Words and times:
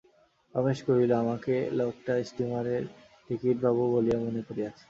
রমেশ 0.53 0.79
কহিল, 0.87 1.11
আমাকে 1.23 1.53
লোকটা 1.79 2.13
স্টীমারের 2.29 2.83
টিকিটবাবু 3.25 3.83
বলিয়া 3.93 4.17
মনে 4.25 4.41
করিয়াছে। 4.47 4.79